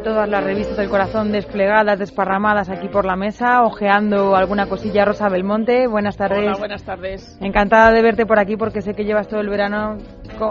todas 0.00 0.28
las 0.28 0.42
revistas 0.42 0.76
del 0.76 0.88
corazón 0.88 1.32
desplegadas, 1.32 1.98
desparramadas 1.98 2.68
aquí 2.70 2.88
por 2.88 3.04
la 3.04 3.16
mesa, 3.16 3.62
ojeando 3.62 4.36
alguna 4.36 4.66
cosilla. 4.66 5.04
Rosa 5.04 5.28
Belmonte, 5.28 5.86
buenas 5.86 6.16
tardes. 6.16 6.46
Hola, 6.46 6.58
buenas 6.58 6.84
tardes. 6.84 7.38
Encantada 7.40 7.92
de 7.92 8.02
verte 8.02 8.26
por 8.26 8.38
aquí 8.38 8.56
porque 8.56 8.80
sé 8.80 8.94
que 8.94 9.04
llevas 9.04 9.28
todo 9.28 9.40
el 9.40 9.48
verano 9.48 9.98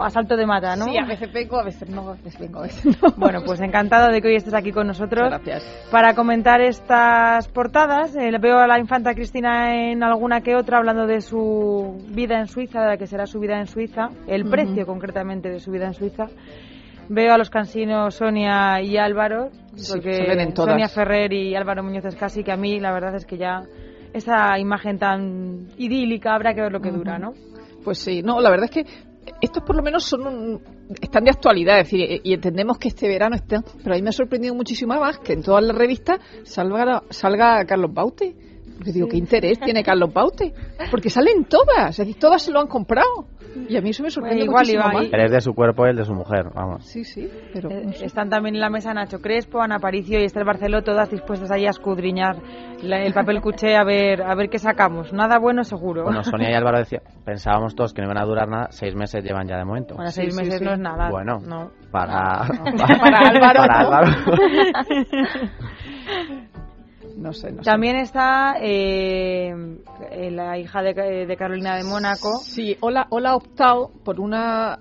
a 0.01 0.09
salto 0.09 0.37
de 0.37 0.45
mata, 0.45 0.75
¿no? 0.75 0.85
Sí, 0.85 0.97
a 0.97 1.05
veces 1.05 1.31
vengo, 1.31 1.59
a 1.59 1.63
veces 1.63 1.89
no, 1.89 2.09
a 2.09 2.13
veces 2.13 2.39
vengo, 2.39 2.59
a 2.59 2.63
veces 2.63 3.01
no. 3.01 3.09
Bueno, 3.17 3.41
pues 3.45 3.61
encantada 3.61 4.09
de 4.09 4.21
que 4.21 4.27
hoy 4.27 4.35
estés 4.35 4.53
aquí 4.53 4.71
con 4.71 4.87
nosotros. 4.87 5.29
Gracias. 5.29 5.63
Para 5.91 6.13
comentar 6.15 6.61
estas 6.61 7.47
portadas, 7.49 8.15
eh, 8.15 8.31
veo 8.39 8.59
a 8.59 8.67
la 8.67 8.79
infanta 8.79 9.13
Cristina 9.13 9.91
en 9.91 10.03
alguna 10.03 10.41
que 10.41 10.55
otra 10.55 10.77
hablando 10.77 11.05
de 11.07 11.21
su 11.21 11.97
vida 12.09 12.39
en 12.39 12.47
Suiza, 12.47 12.81
de 12.81 12.87
la 12.87 12.97
que 12.97 13.07
será 13.07 13.25
su 13.25 13.39
vida 13.39 13.59
en 13.59 13.67
Suiza, 13.67 14.09
el 14.27 14.49
precio 14.49 14.85
concretamente 14.85 15.49
de 15.49 15.59
su 15.59 15.71
vida 15.71 15.87
en 15.87 15.93
Suiza. 15.93 16.27
Veo 17.09 17.33
a 17.33 17.37
los 17.37 17.49
cansinos 17.49 18.15
Sonia 18.15 18.81
y 18.81 18.97
Álvaro, 18.97 19.49
porque 19.91 20.51
Sonia 20.55 20.87
Ferrer 20.87 21.33
y 21.33 21.55
Álvaro 21.55 21.83
Muñoz 21.83 22.05
es 22.05 22.15
casi 22.15 22.43
que 22.43 22.51
a 22.51 22.57
mí 22.57 22.79
la 22.79 22.91
verdad 22.91 23.15
es 23.15 23.25
que 23.25 23.37
ya 23.37 23.63
esa 24.13 24.57
imagen 24.59 24.99
tan 24.99 25.67
idílica 25.77 26.33
habrá 26.33 26.53
que 26.53 26.61
ver 26.61 26.71
lo 26.71 26.81
que 26.81 26.91
dura, 26.91 27.17
¿no? 27.17 27.33
Pues 27.83 27.99
sí, 27.99 28.21
no, 28.21 28.39
la 28.39 28.49
verdad 28.49 28.65
es 28.65 28.71
que 28.71 28.85
estos 29.41 29.63
por 29.63 29.75
lo 29.75 29.83
menos 29.83 30.05
son 30.05 30.61
están 31.01 31.23
de 31.23 31.31
actualidad, 31.31 31.79
es 31.79 31.91
decir, 31.91 32.21
y 32.23 32.33
entendemos 32.33 32.77
que 32.77 32.89
este 32.89 33.07
verano 33.07 33.35
están, 33.35 33.63
pero 33.83 33.95
a 33.95 33.97
mí 33.97 34.01
me 34.01 34.09
ha 34.09 34.13
sorprendido 34.13 34.53
muchísimo 34.53 34.93
más 34.95 35.19
que 35.19 35.33
en 35.33 35.41
todas 35.41 35.63
las 35.63 35.75
revistas 35.75 36.19
salga, 36.43 37.03
salga 37.09 37.65
Carlos 37.65 37.93
Baute. 37.93 38.35
Porque 38.75 38.91
digo, 38.91 39.07
¿qué 39.07 39.17
interés 39.17 39.59
tiene 39.59 39.83
Carlos 39.83 40.11
Baute? 40.11 40.51
Porque 40.89 41.09
salen 41.09 41.45
todas, 41.45 41.91
es 41.91 41.97
decir, 41.97 42.15
todas 42.19 42.41
se 42.41 42.51
lo 42.51 42.59
han 42.59 42.67
comprado. 42.67 43.27
Y 43.69 43.77
a 43.77 43.81
mí 43.81 43.89
eso 43.89 44.03
me 44.03 44.09
sorprende 44.09 44.43
igual, 44.43 44.65
muchísimo 44.65 44.83
más. 44.83 45.07
es 45.11 45.31
de 45.31 45.41
su 45.41 45.53
cuerpo 45.53 45.85
y 45.85 45.89
el 45.91 45.95
de 45.95 46.05
su 46.05 46.13
mujer, 46.13 46.49
vamos. 46.53 46.85
Sí, 46.85 47.03
sí, 47.03 47.29
pero... 47.53 47.69
Eh, 47.69 47.85
están 48.01 48.29
también 48.29 48.55
en 48.55 48.61
la 48.61 48.69
mesa 48.69 48.93
Nacho 48.93 49.19
Crespo, 49.19 49.61
Ana 49.61 49.79
Paricio 49.79 50.19
y 50.19 50.25
Esther 50.25 50.45
Barceló, 50.45 50.81
todas 50.83 51.09
dispuestas 51.09 51.51
ahí 51.51 51.65
a 51.65 51.69
escudriñar 51.69 52.37
el 52.91 53.13
papel 53.13 53.41
cuché 53.41 53.75
a 53.75 53.83
ver, 53.83 54.21
a 54.21 54.35
ver 54.35 54.49
qué 54.49 54.59
sacamos. 54.59 55.13
Nada 55.13 55.39
bueno 55.39 55.63
seguro. 55.63 56.03
Bueno, 56.03 56.23
Sonia 56.23 56.51
y 56.51 56.53
Álvaro 56.53 56.79
decía, 56.79 57.01
pensábamos 57.25 57.75
todos 57.75 57.93
que 57.93 58.01
no 58.01 58.07
iban 58.07 58.17
a 58.17 58.25
durar 58.25 58.47
nada, 58.47 58.67
seis 58.71 58.95
meses 58.95 59.23
llevan 59.23 59.47
ya 59.47 59.57
de 59.57 59.65
momento. 59.65 59.95
Bueno, 59.95 60.11
seis 60.11 60.35
meses 60.35 60.61
no 60.61 60.73
es 60.73 60.79
nada. 60.79 61.09
Bueno, 61.09 61.39
no. 61.39 61.71
para, 61.91 62.45
para, 62.99 63.19
Álvaro. 63.19 63.59
Para 63.59 63.79
Álvaro. 63.79 64.11
No 67.23 67.31
sé, 67.31 67.53
no 67.53 67.61
También 67.61 67.95
está 67.95 68.55
eh, 68.61 69.53
la 70.29 70.59
hija 70.59 70.81
de, 70.81 71.35
Carolina 71.37 71.77
de 71.77 71.85
Mónaco. 71.85 72.37
Sí, 72.39 72.75
Hola, 72.81 73.07
Hola 73.11 73.29
ha 73.29 73.35
optado 73.35 73.91
por 74.03 74.19
una 74.19 74.79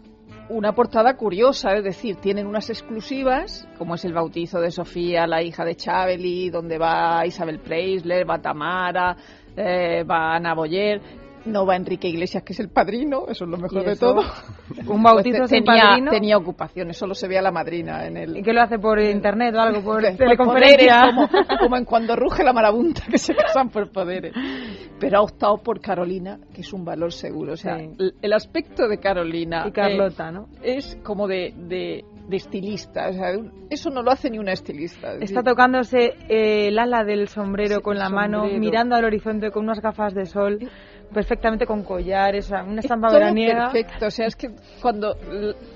una 0.49 0.75
portada 0.75 1.17
curiosa, 1.17 1.71
es 1.77 1.85
decir, 1.85 2.17
tienen 2.17 2.47
unas 2.47 2.69
exclusivas, 2.69 3.67
como 3.79 3.95
es 3.95 4.05
el 4.05 4.13
bautizo 4.13 4.61
de 4.61 4.73
Sofía, 4.73 5.27
la 5.27 5.41
hija 5.41 5.65
de 5.65 5.77
Chaveli, 5.77 6.51
donde 6.51 6.79
va 6.79 7.25
Isabel 7.25 7.61
Preisler, 7.61 8.29
va 8.29 8.43
Tamara, 8.43 9.17
eh, 9.57 10.03
va 10.05 10.35
Ana 10.35 10.55
Boyer, 10.55 11.01
no 11.45 11.67
va 11.67 11.77
Enrique 11.77 12.09
Iglesias, 12.09 12.43
que 12.43 12.53
es 12.53 12.61
el 12.61 12.69
padrino, 12.69 13.27
eso 13.29 13.45
es 13.45 13.51
lo 13.51 13.57
mejor 13.57 13.85
de 13.85 13.97
todo. 13.97 14.23
¿Un 14.87 15.03
bautizo 15.03 15.39
pues 15.39 15.51
tenía, 15.51 15.83
padrino? 15.83 16.11
Tenía 16.11 16.37
ocupaciones, 16.37 16.97
solo 16.97 17.15
se 17.15 17.29
ve 17.29 17.39
a 17.39 17.43
la 17.43 17.51
madrina 17.51 18.07
en 18.07 18.17
el... 18.17 18.37
¿Y 18.37 18.43
qué 18.43 18.53
lo 18.53 18.63
hace 18.63 18.79
por 18.79 19.01
internet 19.01 19.55
o 19.55 19.61
algo? 19.61 19.83
¿Por 19.83 20.03
teleconferencia? 20.17 21.13
como, 21.15 21.29
como, 21.61 21.77
en 21.77 21.85
cuando 21.85 22.17
ruge 22.17 22.45
la 22.45 22.53
marabunta, 22.53 23.03
que 23.11 23.19
se 23.19 23.35
casan 23.35 23.71
por 23.71 23.91
poderes. 23.91 24.33
Pero 24.99 25.19
ha 25.19 25.23
optado 25.23 25.59
por 25.59 25.81
Carolina, 25.81 26.39
que 26.55 26.61
es 26.61 26.73
un 26.73 26.85
valor 26.85 27.13
seguro. 27.13 27.55
O 27.55 27.57
sea, 27.57 27.77
el, 27.77 28.33
aspecto 28.33 28.89
de 28.89 28.99
Carolina... 28.99 29.65
Y 29.67 29.73
Carlota, 29.73 30.29
eh, 30.29 30.33
¿no? 30.33 30.49
Es 30.63 30.97
como 31.03 31.27
de, 31.27 31.53
de 31.57 32.05
de 32.29 32.37
estilista. 32.37 33.09
O 33.09 33.13
sea, 33.13 33.33
eso 33.71 33.91
no 33.91 34.03
lo 34.03 34.11
hace 34.11 34.31
ni 34.31 34.39
una 34.39 34.53
estilista. 34.53 35.15
Está 35.15 35.43
tocándose 35.43 36.15
eh, 36.29 36.69
el 36.69 36.79
ala 36.79 37.05
del 37.05 37.29
sombrero 37.29 37.81
con 37.81 37.99
la 37.99 38.09
mano, 38.09 38.45
mirando 38.45 38.97
al 38.97 39.05
horizonte 39.05 39.51
con 39.51 39.65
unas 39.65 39.81
gafas 39.81 40.15
de 40.15 40.27
sol 40.27 40.59
perfectamente 41.13 41.67
con 41.67 41.83
collares, 41.83 42.51
una 42.51 42.81
estampa 42.81 43.09
es 43.09 43.15
veraniega. 43.15 43.71
Perfecto, 43.71 44.07
o 44.07 44.11
sea, 44.11 44.27
es 44.27 44.37
que 44.37 44.51
cuando, 44.81 45.17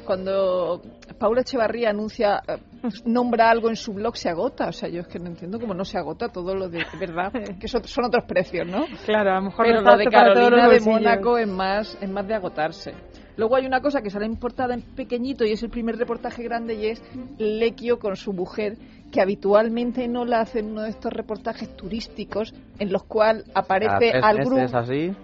cuando 0.05 0.83
Paula 1.19 1.41
Echevarría 1.41 1.91
anuncia, 1.91 2.43
eh, 2.47 2.59
nombra 3.05 3.51
algo 3.51 3.69
en 3.69 3.77
su 3.77 3.95
blog, 3.95 4.17
se 4.17 4.29
agota. 4.29 4.69
O 4.69 4.73
sea, 4.73 4.89
yo 4.89 5.01
es 5.01 5.09
que 5.09 5.19
no 5.19 5.27
entiendo 5.27 5.59
cómo 5.59 5.75
no 5.75 5.85
se 5.85 5.99
agota 5.99 6.29
todo 6.29 6.55
lo 6.55 6.69
de 6.69 6.85
verdad, 6.99 7.33
que 7.61 7.69
son, 7.69 8.05
otros 8.05 8.25
precios, 8.25 8.67
¿no? 8.67 8.85
Claro, 9.05 9.33
a 9.33 9.35
lo 9.37 9.43
mejor 9.43 9.67
Pero 9.67 9.81
lo 9.81 9.97
de 9.97 10.07
Carolina 10.07 10.69
de 10.69 10.81
Mónaco 10.81 11.39
es 11.39 11.49
más, 11.49 11.99
es 12.01 12.09
más 12.09 12.27
de 12.27 12.35
agotarse. 12.35 12.95
Luego 13.37 13.57
hay 13.57 13.67
una 13.67 13.81
cosa 13.81 14.01
que 14.01 14.11
sale 14.11 14.27
importada 14.27 14.75
en 14.75 14.83
pequeñito 14.83 15.45
y 15.45 15.53
es 15.53 15.63
el 15.63 15.71
primer 15.71 15.97
reportaje 15.97 16.43
grande 16.43 16.75
y 16.75 16.87
es 16.87 17.03
Lequio 17.39 17.99
con 17.99 18.17
su 18.17 18.33
mujer 18.33 18.77
que 19.11 19.21
habitualmente 19.21 20.09
no 20.09 20.25
la 20.25 20.41
hacen 20.41 20.71
uno 20.73 20.83
de 20.83 20.91
estos 20.91 21.13
reportajes 21.13 21.75
turísticos 21.77 22.53
en 22.79 22.93
los 22.93 23.05
cuales 23.05 23.45
aparece 23.55 24.13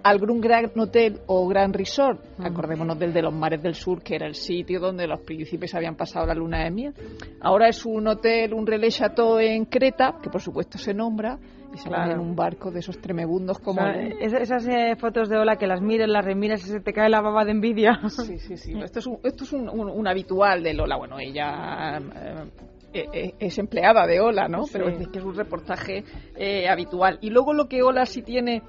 algún, 0.03 0.41
gran 0.41 0.71
hotel 0.75 1.19
o 1.27 1.47
gran 1.47 1.73
resort. 1.73 2.19
Acordémonos 2.39 2.97
del 2.97 3.13
de 3.13 3.21
los 3.21 3.33
mares 3.33 3.61
del 3.61 3.75
sur, 3.75 4.01
que 4.01 4.15
era 4.15 4.27
el 4.27 4.35
sitio 4.35 4.79
donde 4.79 5.05
los 5.05 5.19
príncipes 5.21 5.75
habían 5.75 5.95
pasado 5.95 6.25
la 6.25 6.33
luna 6.33 6.63
de 6.63 6.71
miel. 6.71 6.93
Ahora 7.41 7.67
es 7.67 7.85
un 7.85 8.07
hotel, 8.07 8.53
un 8.53 8.65
relais 8.65 8.95
chateau 8.95 9.37
en 9.39 9.65
Creta, 9.65 10.15
que 10.21 10.29
por 10.29 10.41
supuesto 10.41 10.77
se 10.77 10.93
nombra, 10.93 11.37
y 11.73 11.77
se 11.77 11.89
en 11.89 12.19
un 12.19 12.35
barco 12.35 12.71
de 12.71 12.79
esos 12.79 12.99
tremebundos 12.99 13.59
como... 13.59 13.81
esas 13.81 14.67
eh, 14.67 14.95
fotos 14.97 15.29
de 15.29 15.37
Ola 15.37 15.57
que 15.57 15.67
las 15.67 15.81
mires, 15.81 16.07
las 16.07 16.23
remiras 16.23 16.61
y 16.65 16.69
se 16.69 16.79
te 16.79 16.93
cae 16.93 17.09
la 17.09 17.21
baba 17.21 17.45
de 17.45 17.51
envidia. 17.51 17.99
Sí, 18.09 18.37
sí, 18.37 18.57
sí. 18.57 18.73
Esto 18.83 18.99
es 18.99 19.07
un, 19.07 19.19
esto 19.23 19.43
es 19.43 19.53
un, 19.53 20.07
habitual 20.07 20.63
de 20.63 20.73
Lola. 20.73 20.97
Bueno, 20.97 21.17
ella... 21.19 21.97
Eh, 21.97 22.51
eh, 22.93 23.09
eh, 23.11 23.33
es 23.39 23.57
empleada 23.57 24.05
de 24.05 24.19
Ola, 24.19 24.47
¿no? 24.47 24.65
Pero 24.71 24.87
es 24.87 25.07
que 25.07 25.17
es 25.17 25.25
un 25.25 25.33
reportaje 25.33 26.03
eh, 26.35 26.69
habitual. 26.69 27.17
Y 27.21 27.31
luego 27.31 27.53
lo 27.53 27.67
que 27.67 27.81
Ola 27.81 28.05
sí 28.05 28.21
tiene 28.21 28.61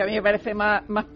que 0.00 0.04
a 0.04 0.06
mí 0.06 0.14
me 0.14 0.22
parece 0.22 0.54
más, 0.54 0.88
más, 0.88 1.06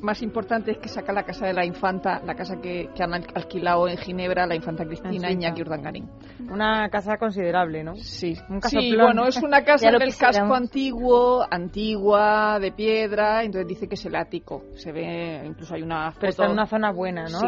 más, 0.00 0.22
importante 0.22 0.70
es 0.70 0.78
que 0.78 0.88
saca 0.88 1.12
la 1.12 1.24
casa 1.24 1.46
de 1.46 1.52
la 1.52 1.66
infanta, 1.66 2.22
la 2.24 2.34
casa 2.34 2.56
que, 2.58 2.88
han 2.98 3.12
alquilado 3.12 3.86
en 3.86 3.98
Ginebra, 3.98 4.46
la 4.46 4.54
infanta 4.54 4.86
Cristina 4.86 5.30
Iñaki 5.30 5.60
Urdangarín. 5.60 6.08
Una 6.50 6.88
casa 6.88 7.18
considerable, 7.18 7.84
¿no? 7.84 7.96
Sí, 7.96 8.38
un 8.48 8.62
sí 8.62 8.96
bueno, 8.96 9.26
es 9.26 9.36
una 9.42 9.62
casa 9.64 9.90
del 9.90 10.16
casco 10.16 10.54
antiguo, 10.54 11.46
antigua, 11.50 12.58
de 12.58 12.72
piedra, 12.72 13.44
entonces 13.44 13.68
dice 13.68 13.88
que 13.88 13.96
es 13.96 14.06
el 14.06 14.16
ático. 14.16 14.64
Se 14.74 14.90
ve, 14.90 15.42
incluso 15.44 15.74
hay 15.74 15.82
una 15.82 16.10
Pero 16.18 16.30
está 16.30 16.46
en 16.46 16.52
una 16.52 16.66
zona 16.66 16.92
buena, 16.92 17.24
¿no? 17.24 17.40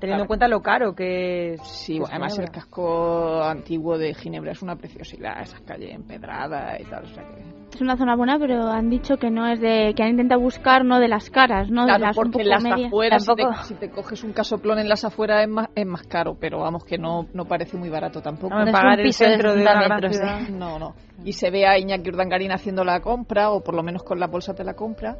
teniendo 0.00 0.24
en 0.24 0.26
cuenta 0.26 0.48
lo 0.48 0.60
caro 0.60 0.92
que 0.92 1.52
es. 1.52 1.62
Sí, 1.62 2.00
además 2.04 2.36
el 2.40 2.50
casco 2.50 3.42
antiguo 3.44 3.96
de 3.96 4.12
Ginebra 4.12 4.50
es 4.50 4.62
una 4.62 4.74
preciosidad, 4.74 5.40
esas 5.40 5.60
calles 5.60 5.94
empedradas 5.94 6.80
y 6.80 6.84
tal, 6.84 7.04
o 7.04 7.08
sea 7.08 7.22
que 7.22 7.55
es 7.76 7.82
una 7.82 7.96
zona 7.96 8.16
buena, 8.16 8.38
pero 8.38 8.68
han 8.68 8.90
dicho 8.90 9.18
que 9.18 9.30
no 9.30 9.46
es 9.46 9.60
de 9.60 9.92
que 9.94 10.02
han 10.02 10.10
intentado 10.10 10.40
buscar 10.40 10.84
no 10.84 10.98
de 10.98 11.08
las 11.08 11.30
caras, 11.30 11.70
no 11.70 11.86
de 11.86 11.98
las 11.98 12.16
porque 12.16 12.42
en 12.42 12.48
las 12.48 12.64
afueras 12.64 13.26
si 13.64 13.74
te, 13.74 13.90
coges 13.90 14.24
un 14.24 14.32
casoplón 14.32 14.78
en 14.78 14.88
las 14.88 15.04
afueras 15.04 15.42
es 15.42 15.48
más 15.48 15.68
es 15.74 15.86
más 15.86 16.02
caro, 16.02 16.36
pero 16.40 16.60
vamos 16.60 16.84
que 16.84 16.98
no 16.98 17.26
no 17.32 17.44
parece 17.44 17.76
muy 17.76 17.88
barato 17.88 18.20
tampoco. 18.20 18.54
No, 18.54 18.72
pagar 18.72 19.00
el 19.00 19.12
centro 19.12 19.54
de, 19.54 19.62
¿eh? 19.62 20.50
No, 20.50 20.78
no. 20.78 20.94
Y 21.24 21.32
se 21.32 21.50
ve 21.50 21.66
a 21.66 21.78
Iñaki 21.78 22.08
Urdangarín 22.08 22.52
haciendo 22.52 22.84
la 22.84 23.00
compra 23.00 23.50
o 23.50 23.62
por 23.62 23.74
lo 23.74 23.82
menos 23.82 24.02
con 24.02 24.18
la 24.18 24.26
bolsa 24.26 24.52
de 24.54 24.64
la 24.64 24.74
compra 24.74 25.16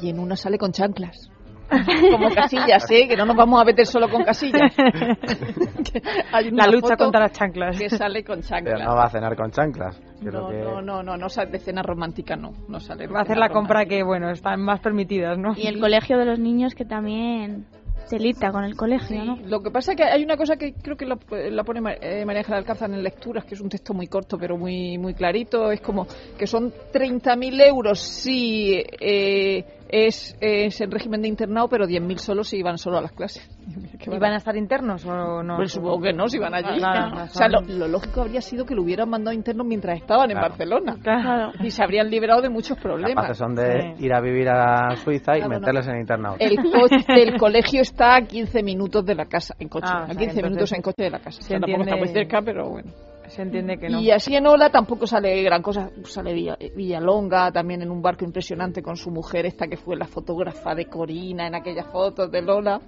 y 0.00 0.08
en 0.08 0.18
una 0.18 0.36
sale 0.36 0.58
con 0.58 0.72
chanclas. 0.72 1.30
como 2.10 2.30
casillas, 2.30 2.90
¿eh? 2.90 3.08
Que 3.08 3.16
no 3.16 3.24
nos 3.26 3.36
vamos 3.36 3.60
a 3.60 3.64
meter 3.64 3.86
solo 3.86 4.08
con 4.08 4.24
casillas. 4.24 4.74
la 6.52 6.66
lucha 6.66 6.96
contra 6.96 7.20
las 7.20 7.32
chanclas. 7.32 7.78
Que 7.78 7.90
sale 7.90 8.24
con 8.24 8.40
chanclas. 8.42 8.74
Pero 8.78 8.90
no 8.90 8.96
va 8.96 9.04
a 9.04 9.10
cenar 9.10 9.36
con 9.36 9.50
chanclas. 9.50 10.00
No, 10.20 10.50
no, 10.50 10.82
no, 10.82 11.02
no, 11.02 11.16
no, 11.16 11.26
de 11.28 11.58
cena 11.58 11.82
romántica 11.82 12.36
no, 12.36 12.52
no 12.68 12.80
sale. 12.80 13.06
Va 13.06 13.20
a 13.20 13.22
hacer 13.22 13.36
la 13.36 13.50
compra 13.50 13.84
que, 13.84 14.02
bueno, 14.02 14.30
están 14.30 14.60
más 14.62 14.80
permitidas, 14.80 15.38
¿no? 15.38 15.52
Y 15.56 15.66
el 15.66 15.80
colegio 15.80 16.18
de 16.18 16.24
los 16.24 16.38
niños 16.38 16.74
que 16.74 16.84
también 16.84 17.66
telita 18.08 18.52
con 18.52 18.64
el 18.64 18.76
colegio, 18.76 19.24
¿no? 19.24 19.36
Lo 19.46 19.60
que 19.60 19.70
pasa 19.70 19.92
es 19.92 19.96
que 19.96 20.04
hay 20.04 20.22
una 20.22 20.36
cosa 20.36 20.56
que 20.56 20.74
creo 20.74 20.96
que 20.96 21.06
la, 21.06 21.16
pone 21.64 21.80
eh, 22.00 22.24
María 22.24 22.40
Ángela 22.40 22.58
Alcázar 22.58 22.90
en 22.90 23.02
lecturas, 23.02 23.44
que 23.44 23.54
es 23.54 23.60
un 23.60 23.68
texto 23.68 23.94
muy 23.94 24.06
corto 24.06 24.38
pero 24.38 24.56
muy 24.56 24.98
muy 24.98 25.14
clarito, 25.14 25.70
es 25.70 25.80
como 25.80 26.06
que 26.38 26.46
son 26.46 26.72
30.000 26.92 27.66
euros 27.66 28.00
si 28.00 28.82
eh, 29.00 29.64
es, 29.88 30.36
es 30.40 30.80
en 30.80 30.90
régimen 30.90 31.22
de 31.22 31.28
internado, 31.28 31.68
pero 31.68 31.86
10.000 31.86 32.16
solo 32.18 32.44
si 32.44 32.58
iban 32.58 32.78
solo 32.78 32.98
a 32.98 33.02
las 33.02 33.12
clases. 33.12 33.48
¿Y 34.06 34.18
van 34.18 34.32
a 34.32 34.36
estar 34.36 34.56
internos 34.56 35.04
o 35.06 35.42
no? 35.42 35.56
Pues 35.56 35.72
supongo 35.72 36.02
que 36.02 36.12
no, 36.12 36.28
si 36.28 36.38
van 36.38 36.54
allí. 36.54 36.80
o 36.82 37.28
sea, 37.28 37.48
lo, 37.48 37.60
lógico 37.88 38.22
habría 38.22 38.40
sido 38.40 38.64
que 38.64 38.74
lo 38.74 38.82
hubieran 38.82 39.08
mandado 39.08 39.34
internos 39.34 39.66
mientras 39.66 39.98
estaban 39.98 40.30
en 40.30 40.36
Barcelona. 40.36 40.96
Claro. 41.02 41.52
Y 41.60 41.70
se 41.70 41.82
habrían 41.82 42.10
librado 42.10 42.42
de 42.42 42.48
muchos 42.48 42.78
problemas. 42.78 43.36
son 43.36 43.54
de 43.54 43.94
ir 43.98 44.12
a 44.12 44.20
vivir 44.20 44.48
a 44.48 44.96
Suiza 44.96 45.38
y 45.38 45.48
meterles 45.48 45.86
en 45.86 46.00
internado. 46.00 46.36
El, 46.38 46.56
coche, 46.56 47.04
el 47.08 47.38
colegio 47.38 47.82
está 47.82 48.16
a 48.16 48.22
15 48.22 48.62
minutos 48.62 49.04
de 49.04 49.14
la 49.14 49.26
casa, 49.26 49.54
en 49.58 49.68
coche. 49.68 49.88
Ah, 49.90 50.06
a 50.08 50.14
15 50.14 50.42
minutos 50.42 50.72
en 50.72 50.82
coche 50.82 51.04
de 51.04 51.10
la 51.10 51.18
casa. 51.18 51.40
O 51.42 51.60
tampoco 51.60 51.82
está 51.82 51.96
muy 51.96 52.08
cerca, 52.08 52.42
pero 52.42 52.70
bueno. 52.70 52.90
Se 53.34 53.42
entiende 53.42 53.76
que 53.78 53.88
no. 53.88 54.00
Y 54.00 54.12
así 54.12 54.36
en 54.36 54.46
Ola 54.46 54.70
tampoco 54.70 55.08
sale 55.08 55.42
gran 55.42 55.60
cosa. 55.60 55.90
Sale 56.04 56.56
Villalonga 56.76 57.50
también 57.50 57.82
en 57.82 57.90
un 57.90 58.00
barco 58.00 58.24
impresionante 58.24 58.80
con 58.80 58.96
su 58.96 59.10
mujer, 59.10 59.44
esta 59.44 59.66
que 59.66 59.76
fue 59.76 59.96
la 59.96 60.06
fotógrafa 60.06 60.72
de 60.76 60.86
Corina 60.86 61.48
en 61.48 61.56
aquellas 61.56 61.86
fotos 61.88 62.30
de 62.30 62.42
Lola. 62.42 62.80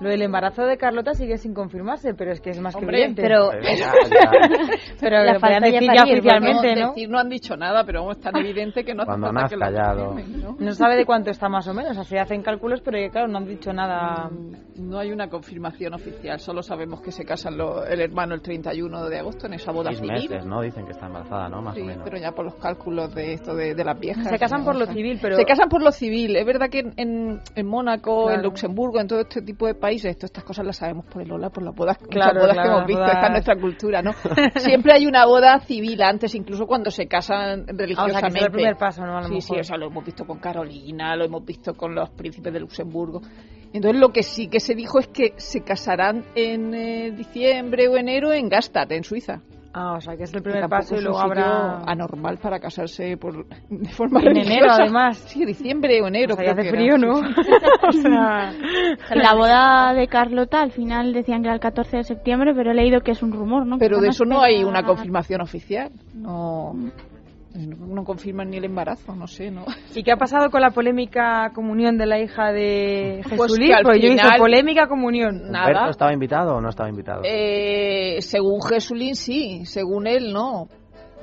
Lo 0.00 0.08
del 0.10 0.22
embarazo 0.22 0.62
de 0.66 0.76
Carlota 0.76 1.14
sigue 1.14 1.38
sin 1.38 1.54
confirmarse, 1.54 2.12
pero 2.14 2.32
es 2.32 2.40
que 2.40 2.50
es 2.50 2.60
más 2.60 2.76
que 2.76 2.84
evidente. 2.84 3.22
Pero, 3.22 3.50
pero 5.00 5.24
la 5.24 5.34
lo 5.34 5.40
podrían 5.40 5.62
decir 5.62 5.90
ya 5.94 6.02
oficialmente, 6.04 6.76
¿no? 6.76 6.88
Decir, 6.88 7.08
no 7.08 7.18
han 7.18 7.28
dicho 7.28 7.56
nada, 7.56 7.84
pero 7.84 8.10
es 8.10 8.20
tan 8.20 8.36
evidente 8.36 8.84
que 8.84 8.94
no 8.94 9.02
hace 9.02 9.10
Cuando 9.10 9.32
falta 9.32 9.48
que 9.48 9.56
callado. 9.58 10.14
¿no? 10.14 10.56
No 10.58 10.72
sabe 10.74 10.96
de 10.96 11.04
cuánto 11.06 11.30
está 11.30 11.48
más 11.48 11.66
o 11.68 11.74
menos, 11.74 11.96
así 11.96 12.16
hacen 12.16 12.42
cálculos, 12.42 12.80
pero 12.82 12.98
que, 12.98 13.10
claro, 13.10 13.28
no 13.28 13.38
han 13.38 13.46
dicho 13.46 13.72
nada. 13.72 14.28
Mm, 14.30 14.66
No 14.90 14.98
hay 14.98 15.10
una 15.12 15.28
confirmación 15.28 15.94
oficial, 15.94 16.38
solo 16.40 16.62
sabemos 16.62 17.00
que 17.00 17.10
se 17.10 17.24
casan 17.24 17.56
lo- 17.56 17.84
el 17.86 18.00
hermano 18.00 18.34
el 18.34 18.42
31 18.42 19.08
de 19.08 19.18
agosto 19.18 19.46
en 19.46 19.54
esa 19.54 19.72
boda 19.72 19.88
Seis 19.90 20.00
civil. 20.00 20.12
meses, 20.30 20.44
¿no? 20.46 20.60
Dicen 20.60 20.84
que 20.84 20.92
está 20.92 21.06
embarazada, 21.06 21.48
¿no? 21.48 21.62
Más 21.62 21.74
Sí, 21.74 21.80
o 21.80 21.84
menos. 21.86 22.02
pero 22.04 22.18
ya 22.18 22.32
por 22.32 22.44
los 22.44 22.54
cálculos 22.56 23.14
de 23.14 23.32
esto 23.32 23.54
de, 23.54 23.74
de 23.74 23.84
las 23.84 23.98
viejas. 23.98 24.28
Se 24.28 24.38
casan 24.38 24.64
por 24.64 24.74
lo 24.76 24.82
O 24.82 24.86
sea, 24.86 24.94
civil, 24.94 25.18
pero. 25.22 25.36
Se 25.36 25.44
casan 25.44 25.68
por 25.70 25.82
lo 25.82 25.90
civil. 25.92 26.36
Es 26.36 26.44
verdad 26.46 26.68
que 26.70 26.80
en, 26.80 26.92
en, 26.96 27.40
en 27.54 27.66
Mónaco, 27.66 28.24
en 28.28 28.34
Claro. 28.36 28.42
Luxemburgo, 28.50 29.00
en 29.00 29.06
todo 29.08 29.20
este 29.20 29.40
tipo 29.42 29.66
de 29.66 29.74
países, 29.74 29.85
todas 29.94 30.24
estas 30.24 30.44
cosas 30.44 30.66
las 30.66 30.76
sabemos 30.76 31.06
por 31.06 31.22
el 31.22 31.30
Ola, 31.32 31.50
por 31.50 31.62
las 31.62 31.74
bodas, 31.74 31.96
Claro, 32.10 32.40
bodas 32.40 32.52
claro, 32.54 32.62
que 32.70 32.74
hemos 32.76 32.86
visto. 32.86 33.00
bodas- 33.02 33.14
Esta 33.14 33.26
es 33.26 33.30
nuestra 33.32 33.56
cultura, 33.56 34.02
¿no? 34.02 34.12
Siempre 34.56 34.92
hay 34.92 35.06
una 35.06 35.24
boda 35.26 35.60
civil 35.60 36.02
antes, 36.02 36.34
incluso 36.34 36.66
cuando 36.66 36.90
se 36.90 37.06
casan 37.06 37.60
Ah, 37.60 37.62
o 37.62 37.64
sea, 37.64 37.64
que 37.66 37.72
religiosamente. 37.82 38.38
es 38.40 38.44
el 38.46 38.52
primer 38.52 38.76
paso, 38.76 39.06
¿no? 39.06 39.16
A 39.16 39.20
lo 39.22 39.28
Sí, 39.28 39.34
mejor. 39.34 39.56
sí, 39.56 39.60
o 39.60 39.64
sea, 39.64 39.76
lo 39.76 39.86
hemos 39.86 40.04
visto 40.04 40.24
con 40.26 40.38
Carolina, 40.38 41.14
lo 41.16 41.24
hemos 41.24 41.44
visto 41.44 41.74
con 41.74 41.94
los 41.94 42.10
príncipes 42.10 42.52
de 42.52 42.60
Luxemburgo. 42.60 43.20
Entonces, 43.72 44.00
lo 44.00 44.10
que 44.10 44.22
sí 44.22 44.48
que 44.48 44.60
se 44.60 44.74
dijo 44.74 44.98
es 44.98 45.08
que 45.08 45.34
se 45.36 45.62
casarán 45.62 46.24
en 46.34 46.72
eh, 46.74 47.10
diciembre 47.10 47.88
o 47.88 47.96
enero 47.96 48.32
en 48.32 48.48
Gastad, 48.48 48.90
en 48.92 49.04
Suiza. 49.04 49.40
Ah, 49.78 49.92
o 49.96 50.00
sea, 50.00 50.16
que 50.16 50.22
es 50.22 50.32
el 50.32 50.42
primer 50.42 50.66
paso 50.70 50.96
y 50.96 51.02
luego 51.02 51.18
habrá. 51.20 51.82
anormal 51.86 52.38
para 52.38 52.58
casarse 52.58 53.18
por, 53.18 53.46
de 53.68 53.88
forma 53.90 54.20
En 54.20 54.26
religiosa. 54.28 54.54
enero, 54.54 54.72
además. 54.72 55.18
Sí, 55.18 55.44
diciembre 55.44 56.00
o 56.00 56.06
enero. 56.06 56.32
O 56.32 56.36
sea, 56.38 56.46
ya 56.46 56.52
creo 56.54 56.64
hace 56.68 56.76
frío, 56.76 56.94
era. 56.94 57.06
¿no? 57.06 57.14
Sí, 57.16 57.42
sí. 57.44 57.52
o 57.88 57.92
sea. 57.92 58.52
La 59.14 59.34
boda 59.34 59.92
de 59.92 60.08
Carlota 60.08 60.62
al 60.62 60.70
final 60.72 61.12
decían 61.12 61.42
que 61.42 61.48
era 61.48 61.54
el 61.56 61.60
14 61.60 61.98
de 61.98 62.04
septiembre, 62.04 62.54
pero 62.56 62.70
he 62.70 62.74
leído 62.74 63.02
que 63.02 63.10
es 63.10 63.22
un 63.22 63.32
rumor, 63.32 63.66
¿no? 63.66 63.76
Pero 63.76 63.96
Que 63.98 64.04
de 64.04 64.08
eso 64.08 64.24
no 64.24 64.40
hay 64.40 64.64
una 64.64 64.82
confirmación 64.82 65.42
oficial. 65.42 65.90
No, 66.14 66.72
no, 67.56 68.04
confirman 68.04 68.50
ni 68.50 68.56
el 68.58 68.64
embarazo, 68.64 69.14
no 69.14 69.26
sé, 69.26 69.50
¿no? 69.50 69.64
¿Y 69.94 70.02
qué 70.02 70.12
ha 70.12 70.16
pasado 70.16 70.50
con 70.50 70.60
la 70.60 70.70
polémica 70.70 71.50
comunión 71.54 71.96
de 71.98 72.06
la 72.06 72.20
hija 72.20 72.52
de 72.52 73.20
Pues 73.36 73.52
Jesulín? 73.52 73.72
al 73.74 73.82
Porque 73.82 74.00
yo 74.00 74.08
hice 74.08 74.22
final- 74.22 74.38
polémica 74.38 74.86
comunión. 74.88 75.50
Nada. 75.50 75.66
¿Humberto 75.68 75.90
estaba 75.90 76.12
invitado 76.12 76.56
o 76.56 76.60
no 76.60 76.68
estaba 76.68 76.88
invitado? 76.88 77.22
Eh, 77.24 78.16
según 78.20 78.60
Jesulín, 78.62 79.14
sí. 79.16 79.64
Según 79.64 80.06
él, 80.06 80.32
no. 80.32 80.68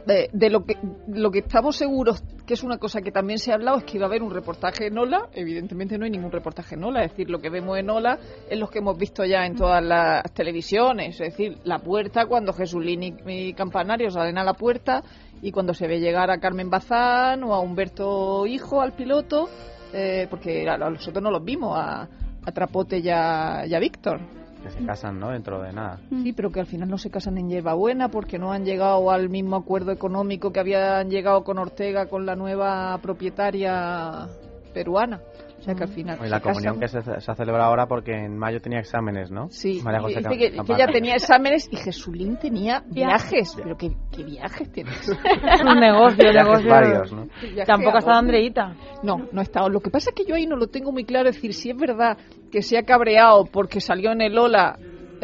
De, 0.05 0.29
de 0.33 0.50
lo 0.50 0.65
que 0.65 0.77
lo 1.07 1.31
que 1.31 1.39
estamos 1.39 1.77
seguros 1.77 2.21
que 2.45 2.55
es 2.55 2.63
una 2.63 2.77
cosa 2.77 3.01
que 3.01 3.11
también 3.11 3.39
se 3.39 3.51
ha 3.51 3.55
hablado 3.55 3.77
es 3.77 3.83
que 3.85 3.95
iba 3.95 4.05
a 4.05 4.09
haber 4.09 4.21
un 4.21 4.31
reportaje 4.31 4.88
en 4.88 4.97
Ola 4.97 5.29
evidentemente 5.33 5.97
no 5.97 6.03
hay 6.03 6.11
ningún 6.11 6.31
reportaje 6.31 6.75
en 6.75 6.83
Ola 6.83 7.05
es 7.05 7.11
decir 7.11 7.29
lo 7.29 7.39
que 7.39 7.50
vemos 7.50 7.77
en 7.77 7.89
Ola 7.89 8.19
es 8.50 8.59
lo 8.59 8.67
que 8.67 8.79
hemos 8.79 8.97
visto 8.97 9.23
ya 9.23 9.45
en 9.45 9.55
todas 9.55 9.81
las 9.81 10.23
televisiones 10.33 11.21
es 11.21 11.29
decir 11.29 11.57
la 11.63 11.79
puerta 11.79 12.25
cuando 12.25 12.51
Jesulín 12.51 13.03
y, 13.03 13.15
y 13.27 13.53
Campanario 13.53 14.11
salen 14.11 14.38
a 14.38 14.44
la 14.44 14.55
puerta 14.55 15.03
y 15.41 15.51
cuando 15.51 15.73
se 15.73 15.88
ve 15.88 16.01
llegar 16.01 16.29
a 16.29 16.38
Carmen 16.38 16.69
Bazán 16.69 17.41
o 17.45 17.53
a 17.53 17.61
Humberto 17.61 18.45
Hijo 18.45 18.81
al 18.81 18.91
piloto 18.91 19.47
eh, 19.94 20.27
porque 20.29 20.67
a 20.67 20.77
nosotros 20.77 21.23
no 21.23 21.31
los 21.31 21.45
vimos 21.45 21.77
a, 21.77 22.09
a 22.45 22.51
Trapote 22.51 22.97
y 22.99 23.09
a, 23.09 23.65
y 23.65 23.73
a 23.73 23.79
Víctor 23.79 24.43
Que 24.63 24.69
se 24.69 24.86
casan, 24.86 25.19
¿no? 25.19 25.31
Dentro 25.31 25.62
de 25.62 25.74
nada. 25.74 26.00
Sí, 26.10 26.31
pero 26.31 26.50
que 26.50 26.62
al 26.62 26.68
final 26.68 26.88
no 26.88 26.98
se 26.98 27.10
casan 27.10 27.38
en 27.38 27.50
hierbabuena 27.50 28.07
porque 28.07 28.39
no 28.39 28.54
han 28.54 28.63
llegado 28.63 29.12
al 29.12 29.30
mismo 29.30 29.57
acuerdo 29.57 29.92
económico 29.92 30.54
que 30.54 30.62
habían 30.62 31.10
llegado 31.10 31.44
con 31.44 31.60
Ortega, 31.60 32.07
con 32.07 32.25
la 32.25 32.38
nueva 32.38 32.98
propietaria 33.01 34.30
peruana. 34.74 35.21
O 35.63 35.65
sea 35.65 35.75
que 35.75 35.83
al 35.83 35.89
final. 35.89 36.18
Y 36.25 36.27
la 36.27 36.39
se 36.39 36.44
comunión 36.44 36.77
casan. 36.77 37.01
que 37.04 37.12
se, 37.13 37.21
se 37.21 37.31
ha 37.31 37.36
celebrado 37.36 37.69
ahora 37.69 37.88
porque 37.88 38.12
en 38.12 38.38
mayo 38.38 38.60
tenía 38.60 38.80
exámenes, 38.80 39.31
¿no? 39.31 39.48
Sí, 39.50 39.80
María 39.81 40.01
José 40.01 40.18
dice 40.18 40.38
que, 40.38 40.51
que 40.51 40.74
ella 40.74 40.88
tenía 40.88 41.15
exámenes 41.15 41.69
y 41.71 41.77
Jesulín 41.77 42.36
tenía 42.36 42.83
viajes. 42.86 43.54
Pero 43.56 43.77
¿qué, 43.77 43.95
qué 44.12 44.24
viajes 44.25 44.69
tienes? 44.74 45.00
Es 45.54 45.62
un 45.63 45.80
negocio, 45.80 46.18
Viajes 46.18 46.44
negocio. 46.44 46.69
varios, 46.69 47.13
¿no? 47.13 47.27
Tampoco 47.65 47.95
ha 47.95 48.00
estado. 48.00 48.18
Andreita. 48.19 48.75
No, 49.04 49.25
no 49.31 49.39
ha 49.39 49.44
estado. 49.44 49.69
Lo 49.69 49.80
que 49.80 49.89
pasa 49.89 50.10
es 50.10 50.15
que 50.15 50.25
yo 50.30 50.36
ahí 50.36 50.45
no 50.45 50.57
lo 50.57 50.68
tengo 50.68 50.92
muy 50.92 51.06
claro. 51.06 51.30
Es 51.30 51.36
decir, 51.36 51.54
si 51.54 51.69
es 51.69 51.77
verdad 51.77 52.18
que 52.51 52.62
se 52.62 52.77
ha 52.77 52.83
cabreado 52.83 53.45
porque 53.45 53.80
salió 53.80 54.12
en 54.12 54.19
el 54.19 54.38
Ola, 54.38 54.77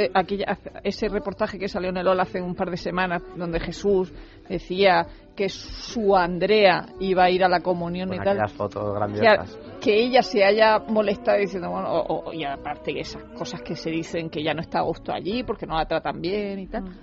eh, 0.04 0.10
aquella, 0.14 0.58
ese 0.84 1.08
reportaje 1.10 1.58
que 1.60 1.68
salió 1.68 1.90
en 1.90 1.98
el 1.98 2.08
Ola 2.08 2.24
hace 2.24 2.42
un 2.42 2.56
par 2.56 2.70
de 2.72 2.78
semanas, 2.78 3.22
donde 3.36 3.60
Jesús 3.60 4.14
decía 4.48 5.06
que 5.36 5.50
su 5.50 6.16
Andrea 6.16 6.86
iba 7.00 7.24
a 7.26 7.30
ir 7.30 7.44
a 7.44 7.50
la 7.50 7.60
comunión 7.62 8.14
y 8.14 8.18
tal. 8.18 8.30
aquellas 8.30 8.54
fotos 8.54 8.84
Que, 8.84 8.96
grandiosas. 8.98 9.60
que 9.82 10.04
ella 10.04 10.22
se 10.22 10.44
haya 10.44 10.80
molestado 10.80 11.38
diciendo, 11.38 11.70
bueno, 11.70 11.92
o- 11.92 12.30
o- 12.30 12.34
y 12.34 12.44
aparte 12.44 12.94
que 12.94 13.02
esas 13.02 13.24
cosas 13.38 13.62
que 13.62 13.76
se 13.76 13.90
dicen 13.90 14.30
que 14.30 14.44
ya 14.44 14.54
no 14.54 14.62
está 14.62 14.80
a 14.80 14.84
gusto 14.84 15.12
allí 15.14 15.44
porque 15.44 15.66
no 15.66 15.76
la 15.76 15.86
tratan 15.86 16.20
bien 16.22 16.60
y 16.60 16.68
tal. 16.68 16.84
Mm. 16.84 16.96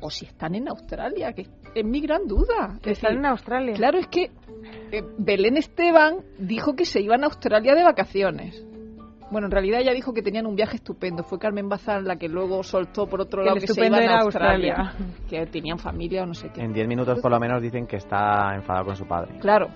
O 0.00 0.10
si 0.10 0.26
están 0.26 0.54
en 0.54 0.68
Australia, 0.68 1.32
que 1.32 1.46
es 1.74 1.84
mi 1.84 2.00
gran 2.00 2.26
duda. 2.26 2.78
Que 2.82 2.90
Es 2.90 2.98
están 2.98 3.12
decir, 3.12 3.18
en 3.20 3.26
Australia. 3.26 3.74
Claro, 3.74 3.98
es 3.98 4.06
que 4.08 4.30
eh, 4.92 5.02
Belén 5.18 5.56
Esteban 5.56 6.16
dijo 6.38 6.74
que 6.74 6.84
se 6.84 7.00
iban 7.00 7.22
a 7.22 7.26
Australia 7.26 7.74
de 7.74 7.84
vacaciones. 7.84 8.64
Bueno, 9.34 9.48
en 9.48 9.50
realidad 9.50 9.80
ella 9.80 9.92
dijo 9.92 10.14
que 10.14 10.22
tenían 10.22 10.46
un 10.46 10.54
viaje 10.54 10.76
estupendo. 10.76 11.24
Fue 11.24 11.40
Carmen 11.40 11.68
Bazán 11.68 12.04
la 12.04 12.14
que 12.16 12.28
luego 12.28 12.62
soltó 12.62 13.08
por 13.08 13.20
otro 13.20 13.40
Que 13.42 13.46
lado 13.46 13.54
que 13.56 13.66
se 13.66 13.72
estupendo 13.72 13.96
iban 13.98 14.08
a 14.08 14.12
era 14.12 14.22
Australia. 14.22 14.74
Australia. 14.76 15.16
Que 15.28 15.46
tenían 15.46 15.78
familia 15.78 16.22
o 16.22 16.26
no 16.26 16.34
sé 16.34 16.50
qué. 16.54 16.62
En 16.62 16.72
10 16.72 16.86
minutos 16.86 17.18
por 17.20 17.32
lo 17.32 17.40
menos 17.40 17.60
dicen 17.60 17.86
que 17.88 17.96
está 17.96 18.54
enfadado 18.54 18.86
con 18.86 18.94
su 18.96 19.04
padre. 19.06 19.36
Claro. 19.40 19.66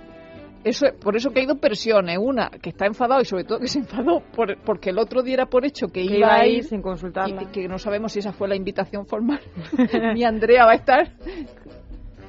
Eso, 0.63 0.87
es- 0.87 0.93
por 0.95 1.17
eso 1.17 1.31
que 1.31 1.41
hay 1.41 1.47
dos 1.47 1.61
versiones. 1.61 2.19
Una, 2.21 2.51
que 2.51 2.71
está 2.71 2.87
enfadado 2.87 3.21
y 3.21 3.25
sobre 3.25 3.43
todo 3.45 3.59
que 3.59 3.67
se 3.69 3.81
enfadó 3.81 4.21
por, 4.35 4.57
porque 4.63 4.91
el 4.91 4.99
otro 5.01 5.23
diera 5.23 5.47
por 5.47 5.67
hecho 5.67 5.89
que, 5.89 6.07
Que 6.07 6.19
iba 6.19 6.35
a 6.35 6.47
ir 6.47 6.63
sin 6.65 6.81
consultarla. 6.81 7.43
y 7.43 7.47
que 7.47 7.67
no 7.69 7.79
sabemos 7.79 8.13
si 8.13 8.21
esa 8.21 8.33
fue 8.33 8.47
la 8.49 8.55
invitación 8.57 9.07
formal. 9.07 9.41
Mi 10.15 10.23
Andrea 10.25 10.67
va 10.67 10.73
a 10.73 10.77
estar. 10.77 11.13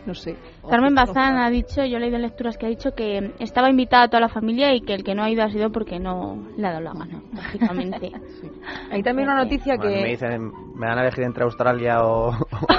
No 0.05 0.15
sé. 0.15 0.35
Carmen 0.69 0.95
Bazán 0.95 1.37
ha 1.37 1.49
dicho, 1.49 1.83
yo 1.83 1.97
he 1.97 1.99
leído 1.99 2.15
en 2.15 2.23
lecturas 2.23 2.57
que 2.57 2.65
ha 2.65 2.69
dicho 2.69 2.91
que 2.95 3.33
estaba 3.39 3.69
invitada 3.69 4.03
a 4.03 4.07
toda 4.07 4.21
la 4.21 4.29
familia 4.29 4.73
y 4.73 4.81
que 4.81 4.93
el 4.93 5.03
que 5.03 5.13
no 5.13 5.23
ha 5.23 5.29
ido 5.29 5.43
ha 5.43 5.49
sido 5.49 5.71
porque 5.71 5.99
no 5.99 6.47
le 6.57 6.67
ha 6.67 6.71
dado 6.71 6.83
la 6.83 6.93
gana, 6.93 7.21
lógicamente. 7.33 8.11
Hay 8.91 9.03
también 9.03 9.29
una 9.29 9.43
noticia 9.43 9.75
Bueno, 9.75 9.91
me 9.91 10.03
que... 10.03 10.09
dicen, 10.09 10.51
me 10.75 10.87
van 10.87 10.99
a 10.99 11.01
elegir 11.01 11.23
entre 11.25 11.43
Australia 11.43 11.99
o, 12.03 12.31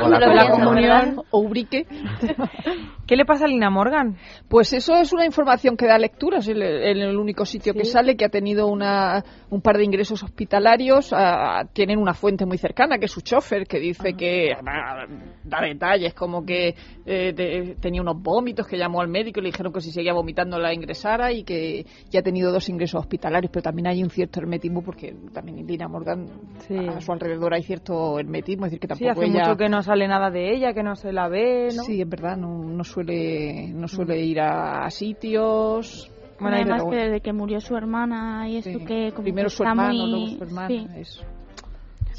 lo 0.08 0.18
la 0.18 0.34
la 0.34 0.48
comunión. 0.50 0.74
¿verdad? 0.74 1.14
O 1.30 1.40
Ubrique. 1.40 1.86
¿Qué 3.06 3.16
le 3.16 3.24
pasa 3.24 3.44
a 3.44 3.48
Lina 3.48 3.70
Morgan? 3.70 4.16
Pues 4.48 4.72
eso 4.72 4.94
es 4.94 5.12
una 5.12 5.26
información 5.26 5.76
que 5.76 5.86
da 5.86 5.98
lecturas 5.98 6.46
en 6.48 6.62
el, 6.62 7.00
el 7.00 7.16
único 7.16 7.44
sitio 7.44 7.74
que 7.74 7.84
sale, 7.84 8.16
que 8.16 8.24
ha 8.24 8.28
tenido 8.28 8.68
una, 8.68 9.24
un 9.50 9.60
par 9.60 9.76
de 9.78 9.84
ingresos 9.84 10.22
hospitalarios. 10.22 11.12
ah, 11.12 11.64
tienen 11.72 11.98
una 11.98 12.14
fuente 12.14 12.46
muy 12.46 12.56
cercana, 12.58 12.98
que 12.98 13.06
es 13.06 13.10
su 13.12 13.20
chofer, 13.20 13.66
que 13.66 13.80
dice 13.80 14.14
que 14.14 14.52
ah, 14.52 15.06
da 15.42 15.60
detalles, 15.62 16.14
como 16.14 16.44
que 16.44 16.74
eh, 17.04 17.32
te- 17.34 17.74
tenía 17.80 18.00
unos 18.00 18.22
vómitos, 18.22 18.66
que 18.66 18.76
llamó 18.78 19.00
al 19.00 19.08
médico 19.08 19.40
y 19.40 19.42
le 19.42 19.48
dijeron 19.48 19.72
que 19.72 19.80
si 19.80 19.90
seguía 19.90 20.12
vomitando 20.12 20.58
la 20.58 20.72
ingresara 20.72 21.32
y 21.32 21.42
que 21.42 21.84
ya 22.10 22.20
ha 22.20 22.22
tenido 22.22 22.52
dos 22.52 22.68
ingresos 22.68 23.00
hospitalarios, 23.00 23.50
pero 23.52 23.62
también 23.64 23.88
hay 23.88 24.02
un 24.04 24.10
cierto 24.10 24.38
hermetismo, 24.40 24.82
porque 24.82 25.14
también 25.32 25.66
Lina 25.66 25.88
Morgan 25.88 26.26
Sí. 26.68 26.76
a 26.76 27.00
su 27.00 27.10
alrededor 27.12 27.54
hay 27.54 27.62
cierto 27.62 28.18
hermetismo, 28.20 28.66
es 28.66 28.70
decir, 28.72 28.80
que 28.80 28.94
Sí, 28.94 29.04
tampoco 29.04 29.22
hace 29.22 29.30
ella... 29.30 29.44
mucho 29.48 29.56
que 29.56 29.68
no 29.68 29.82
sale 29.90 30.06
nada 30.06 30.30
de 30.30 30.54
ella, 30.54 30.72
que 30.72 30.82
no 30.84 30.94
se 30.94 31.12
la 31.12 31.28
ve, 31.28 31.68
¿no? 31.76 31.82
Sí, 31.82 32.00
es 32.00 32.08
verdad, 32.08 32.36
no, 32.36 32.62
no 32.62 32.84
suele, 32.84 33.68
no 33.74 33.88
suele 33.88 34.20
ir 34.24 34.40
a, 34.40 34.84
a 34.84 34.90
sitios. 34.90 36.08
Bueno, 36.38 36.56
Además 36.56 36.84
desde 36.90 37.20
que 37.20 37.32
murió 37.32 37.60
su 37.60 37.76
hermana 37.76 38.48
y 38.48 38.58
eso 38.58 38.70
Sí. 38.78 38.84
que 38.84 39.10
como 39.10 39.24
Primero 39.24 39.48
que 39.48 39.54
su 39.56 39.62
está 39.64 39.70
hermano, 39.70 39.92
muy... 40.06 40.10
luego 40.10 40.26
su 40.38 40.44
hermana. 40.44 40.68
sí. 40.68 40.86
eso. 40.96 41.22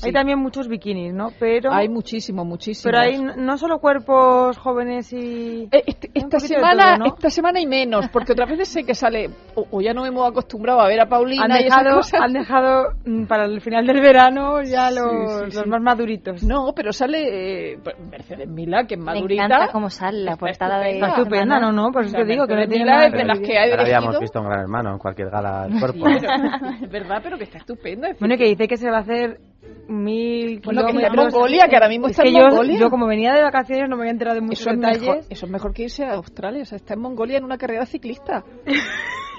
Hay 0.03 0.09
Sí. 0.09 0.13
también 0.13 0.39
muchos 0.39 0.67
bikinis, 0.67 1.13
¿no? 1.13 1.29
Pero... 1.39 1.71
Hay 1.71 1.87
muchísimo, 1.89 2.43
muchísimo. 2.45 2.91
Pero 2.91 2.99
hay 3.03 3.19
no 3.37 3.57
solo 3.57 3.79
cuerpos 3.79 4.57
jóvenes 4.57 5.11
y... 5.13 5.67
Eh, 5.71 5.83
este- 5.85 6.09
Hay 6.15 6.23
un 6.23 6.27
esta 6.33 6.39
semana, 6.39 6.83
todo, 6.95 6.97
¿no? 6.97 7.05
esta 7.15 7.29
semana 7.29 7.59
hay 7.59 7.65
menos, 7.67 8.07
porque 8.09 8.31
otras 8.33 8.49
veces 8.49 8.67
sé 8.69 8.83
que 8.83 8.95
sale, 8.95 9.29
o, 9.55 9.65
o 9.71 9.81
ya 9.81 9.93
no 9.93 10.05
hemos 10.05 10.27
acostumbrado 10.29 10.81
a 10.81 10.87
ver 10.87 10.99
a 11.01 11.05
Paulina 11.07 11.45
Han 11.45 11.51
y 11.51 11.65
esas 11.65 11.79
dejado, 11.83 11.95
cosas. 11.97 12.21
han 12.21 12.33
dejado 12.33 12.83
mm, 13.05 13.25
para 13.25 13.45
el 13.45 13.61
final 13.61 13.85
del 13.85 14.01
verano 14.01 14.61
ya 14.63 14.89
Sí, 14.89 14.95
los, 14.95 15.31
sí, 15.39 15.43
los 15.55 15.63
sí. 15.63 15.69
más 15.69 15.81
maduritos. 15.81 16.43
No, 16.43 16.73
pero 16.75 16.91
sale 16.93 17.73
eh, 17.73 17.79
Mercedes 18.09 18.47
Mila, 18.49 18.85
que 18.85 18.95
es 18.95 18.99
Me 18.99 19.05
madurita. 19.05 19.45
encanta 19.45 19.71
cómo 19.71 19.89
sale 19.89 20.19
la 20.23 20.35
portada 20.35 20.79
de... 20.79 20.95
Está 20.95 21.07
estupenda, 21.09 21.59
no, 21.59 21.71
no, 21.71 21.91
por 21.91 22.03
eso 22.05 22.15
te 22.17 22.25
digo 22.25 22.47
que 22.47 22.55
no 22.55 22.67
tiene 22.67 22.85
nada 22.85 23.09
de 23.09 23.23
las 23.23 23.39
que 23.39 23.57
ha 23.57 23.67
Ya 23.67 23.75
la 23.75 23.81
habíamos 23.83 24.19
visto 24.19 24.39
en 24.39 24.45
Gran 24.45 24.59
Hermano, 24.61 24.91
en 24.93 24.97
cualquier 24.97 25.29
gala 25.29 25.63
del 25.63 25.73
Sí, 25.73 25.79
cuerpo. 25.79 26.05
pero- 26.05 26.75
es 26.85 26.89
verdad, 26.91 27.19
pero 27.23 27.37
que 27.37 27.43
está 27.43 27.57
estupenda. 27.59 28.09
es 28.09 28.19
Bueno, 28.19 28.35
que 28.37 28.45
dice 28.45 28.67
que 28.67 28.77
se 28.77 28.89
va 28.89 28.97
a 28.97 29.01
hacer 29.01 29.39
mil 29.87 30.61
Bueno, 30.63 30.81
que 30.85 30.93
kilómetros. 30.93 31.33
Mongolia, 31.33 31.67
que 31.69 31.75
ahora 31.75 31.89
mismo 31.89 32.05
Es 32.07 32.11
está 32.11 32.23
que 32.23 32.29
en 32.29 32.35
yo, 32.35 32.47
Mongolia. 32.47 32.79
yo 32.79 32.89
como 32.89 33.07
venía 33.07 33.33
de 33.33 33.41
vacaciones 33.43 33.89
no 33.89 33.95
me 33.97 34.03
había 34.03 34.11
enterado 34.11 34.35
de 34.35 34.41
muchos 34.41 34.61
Eso 34.61 34.69
es, 34.71 34.77
mejor, 34.77 34.99
detalles. 34.99 35.27
eso 35.29 35.45
es 35.45 35.51
mejor 35.51 35.73
que 35.73 35.83
irse 35.83 36.03
a 36.05 36.13
Australia. 36.13 36.61
O 36.61 36.65
sea, 36.65 36.75
está 36.77 36.93
en 36.93 37.01
Mongolia 37.01 37.37
en 37.37 37.43
una 37.43 37.57
carrera 37.57 37.85
ciclista. 37.85 38.43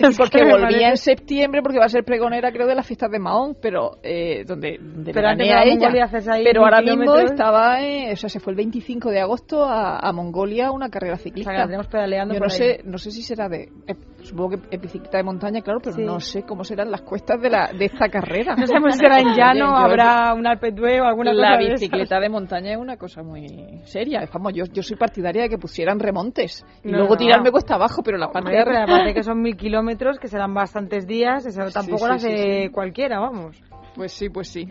Es 0.01 0.17
porque 0.17 0.39
que 0.39 0.45
volvía 0.51 0.89
en 0.89 0.97
septiembre 0.97 1.61
porque 1.63 1.79
va 1.79 1.85
a 1.85 1.89
ser 1.89 2.03
pregonera, 2.03 2.51
creo, 2.51 2.67
de 2.67 2.75
las 2.75 2.87
fiestas 2.87 3.11
de 3.11 3.19
Mahón, 3.19 3.57
pero 3.61 3.99
eh, 4.03 4.43
donde, 4.45 4.79
donde 4.81 5.13
Pero 5.13 5.29
ella. 5.31 5.61
Mongolia 5.67 6.11
pero 6.43 6.65
ahora 6.65 6.81
mismo 6.81 7.15
estaba, 7.19 7.83
eh, 7.83 8.11
o 8.13 8.17
sea, 8.17 8.31
se 8.31 8.41
fue 8.41 8.53
el 8.53 8.57
25 8.57 9.11
de 9.11 9.21
agosto 9.21 9.65
a, 9.65 9.99
a 9.99 10.13
Mongolia 10.13 10.73
una 10.73 10.89
carrera 10.89 11.15
O 11.15 11.17
sea, 11.19 11.25
que 11.25 11.29
ciclista. 11.29 11.53
la 11.53 11.67
tenemos 11.67 11.87
pedaleando 11.89 12.35
Yo 12.35 12.41
no 12.41 12.47
ahí. 12.47 12.51
sé, 12.51 12.81
no 12.85 12.97
sé 12.99 13.11
si 13.11 13.23
será 13.23 13.49
de. 13.51 13.69
eh, 13.87 13.95
Supongo 14.23 14.57
que 14.71 14.77
bicicleta 14.77 15.19
de 15.19 15.25
montaña, 15.25 15.61
claro, 15.63 15.81
pero 15.83 15.97
no 15.99 16.21
sé 16.21 16.45
cómo 16.45 16.65
serán 16.65 16.91
las 16.91 17.03
cuestas 17.03 17.41
de, 17.41 17.51
la, 17.51 17.73
de 17.73 17.87
esta 17.87 18.09
carrera. 18.09 18.55
No 18.57 18.67
sabemos 18.67 18.95
si 18.95 19.01
será 19.01 19.21
en 19.21 19.29
llano, 19.37 19.77
habrá 19.77 20.33
un 20.35 20.47
Alpe 20.47 20.73
o 21.01 21.05
alguna 21.05 21.33
la 21.33 21.57
cosa 21.57 21.63
La 21.63 21.73
bicicleta 21.73 22.21
de, 22.21 22.29
montaña 22.29 22.73
es 22.73 22.79
una 22.79 22.97
cosa 22.97 23.23
muy 23.23 23.81
seria. 23.85 24.29
Vamos, 24.33 24.53
yo, 24.55 24.65
yo 24.73 24.83
soy 24.83 24.97
partidaria 24.97 25.43
de 25.43 25.49
que 25.49 25.59
pusieran 25.59 25.99
remontes 25.99 26.65
y 26.85 26.91
luego 26.91 27.17
tirarme 27.17 27.51
cuesta 27.51 27.75
abajo, 27.75 28.03
pero 28.03 28.17
la 28.17 28.31
parte 28.31 28.51
de... 28.51 28.61
Aparte 28.61 29.15
que 29.15 29.23
son 29.23 29.43
mil 29.43 29.57
kilómetros, 29.57 30.19
que 30.19 30.29
serán 30.29 30.55
bastantes 30.55 31.07
días, 31.07 31.45
eso 31.47 31.61
tampoco 31.73 32.07
lo 32.07 32.15
hace 32.15 32.71
cualquiera, 32.73 33.19
vamos. 33.19 33.61
Pues 33.95 34.13
sí, 34.13 34.29
pues 34.29 34.49
sí. 34.49 34.69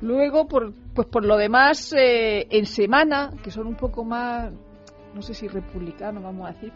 Luego, 0.00 0.46
por, 0.46 0.72
pues 0.94 1.06
por 1.08 1.24
lo 1.24 1.36
demás, 1.36 1.92
eh, 1.96 2.46
en 2.50 2.66
semana, 2.66 3.30
que 3.42 3.50
son 3.50 3.66
un 3.66 3.76
poco 3.76 4.04
más 4.04 4.52
no 5.14 5.22
sé 5.22 5.34
si 5.34 5.48
republicano, 5.48 6.20
vamos 6.20 6.48
a 6.48 6.52
decir, 6.52 6.72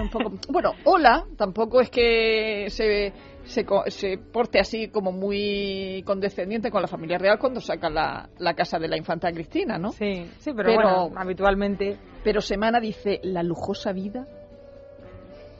un 0.00 0.10
poco. 0.10 0.32
Bueno, 0.48 0.72
hola, 0.84 1.24
tampoco 1.36 1.80
es 1.80 1.90
que 1.90 2.66
se, 2.68 3.12
se, 3.44 3.64
se, 3.88 4.18
porte 4.18 4.58
así 4.58 4.88
como 4.88 5.12
muy 5.12 6.02
condescendiente 6.04 6.70
con 6.70 6.82
la 6.82 6.88
familia 6.88 7.18
real 7.18 7.38
cuando 7.38 7.60
saca 7.60 7.88
la, 7.88 8.28
la 8.38 8.54
casa 8.54 8.78
de 8.78 8.88
la 8.88 8.96
infanta 8.96 9.30
Cristina, 9.30 9.78
¿no? 9.78 9.92
Sí, 9.92 10.26
sí, 10.38 10.52
pero, 10.54 10.74
bueno, 10.74 11.10
habitualmente. 11.16 11.98
Pero 12.24 12.40
Semana 12.40 12.80
dice 12.80 13.20
la 13.22 13.42
lujosa 13.42 13.92
vida 13.92 14.26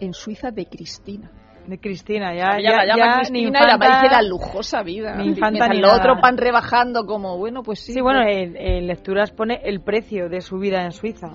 en 0.01 0.13
Suiza 0.13 0.51
de 0.51 0.67
Cristina 0.67 1.31
de 1.67 1.79
Cristina, 1.79 2.35
ya, 2.35 2.59
ya, 2.61 2.85
ya, 2.87 2.97
ya 2.97 3.17
Cristina 3.19 3.39
ni 3.39 3.47
infanta, 3.47 4.05
y 4.05 4.09
la 4.09 4.23
la 4.23 4.23
lujosa 4.23 4.83
vida. 4.83 5.17
Ni 5.17 5.29
infanta 5.29 5.69
ni 5.69 5.81
lo 5.81 5.93
otro 5.93 6.15
van 6.23 6.37
rebajando 6.37 7.05
como, 7.05 7.37
bueno, 7.39 7.63
pues 7.63 7.81
sí. 7.81 7.93
Sí, 7.93 8.01
bueno, 8.01 8.23
en, 8.27 8.87
lecturas 8.87 9.31
pone 9.33 9.61
el 9.65 9.81
precio 9.81 10.29
de 10.29 10.41
su 10.41 10.59
vida 10.59 10.85
en 10.85 10.93
Suiza. 10.93 11.29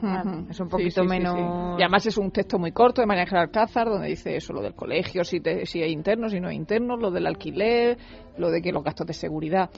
Es 0.49 0.59
un 0.59 0.69
poquito 0.69 1.03
menos... 1.03 1.79
Y 1.79 1.83
además 1.83 2.05
es 2.05 2.17
un 2.17 2.31
texto 2.31 2.57
muy 2.57 2.71
corto 2.71 3.01
de 3.01 3.07
María 3.07 3.23
Ángel 3.23 3.39
Alcázar, 3.39 3.87
donde 3.87 4.07
dice 4.07 4.35
eso, 4.35 4.53
lo 4.53 4.61
del 4.61 4.73
colegio, 4.73 5.23
si, 5.23 5.39
te, 5.39 5.65
si 5.65 5.81
hay 5.81 5.91
internos, 5.91 6.31
si 6.31 6.39
no 6.39 6.49
hay 6.49 6.55
internos, 6.55 6.99
lo 6.99 7.11
del 7.11 7.27
alquiler, 7.27 7.97
lo 8.37 8.49
de 8.49 8.61
que 8.61 8.71
los 8.71 8.83
gastos 8.83 9.07
de 9.07 9.13
seguridad 9.13 9.69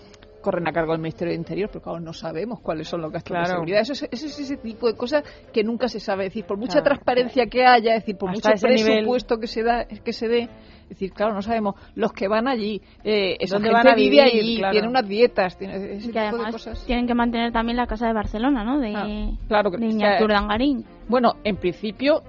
corren 0.44 0.68
a 0.68 0.72
cargo 0.72 0.92
del 0.92 1.02
Ministerio 1.02 1.32
de 1.32 1.38
Interior, 1.38 1.70
pero 1.72 1.82
claro, 1.82 2.00
no 2.00 2.14
sabemos 2.14 2.60
cuáles 2.60 2.88
son 2.88 3.02
los 3.02 3.12
gastos 3.12 3.36
de 3.36 3.46
seguridad. 3.46 3.82
Eso 3.82 3.94
es, 3.94 4.04
ese 4.12 4.58
tipo 4.58 4.88
de 4.88 4.96
cosas 4.96 5.24
que 5.52 5.64
nunca 5.64 5.88
se 5.88 6.00
sabe. 6.00 6.26
decir, 6.26 6.46
por 6.46 6.58
mucha 6.58 6.84
transparencia 6.84 7.48
que 7.48 7.66
haya, 7.66 7.96
es 7.96 8.02
decir, 8.04 8.18
por 8.18 8.30
mucho 8.30 8.50
presupuesto 8.62 9.40
que 9.40 9.48
se 9.48 9.64
da, 9.64 9.86
que 9.86 10.14
se 10.14 10.28
dé, 10.28 10.50
es 10.84 10.90
decir, 10.90 11.12
claro, 11.12 11.34
no 11.34 11.42
sabemos 11.42 11.76
los 11.96 12.12
que 12.14 12.28
van 12.28 12.48
allí, 12.48 12.82
eh, 13.04 13.38
esa 13.40 13.58
gente 13.58 13.72
van 13.72 13.88
a 13.88 13.96
vive 13.96 14.22
allí, 14.22 14.62
tienen 14.72 14.88
unas 14.88 15.08
dietas, 15.08 15.58
tiene 15.58 15.96
ese 15.96 16.12
tipo 16.12 16.38
de 16.38 16.52
cosas. 16.52 16.86
Tienen 16.86 17.08
que 17.08 17.16
mantener 17.16 17.52
también 17.52 17.78
la 17.78 17.88
casa 17.88 18.06
de 18.06 18.14
Barcelona, 18.14 18.64
¿no? 18.64 18.80
De, 18.80 18.94
ah, 18.96 19.38
claro, 19.48 19.72
de. 19.72 20.84
Bueno, 21.08 21.34
en 21.44 21.58
principio 21.58 22.22